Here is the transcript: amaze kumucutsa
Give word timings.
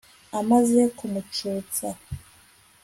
amaze 0.39 0.81
kumucutsa 0.97 1.87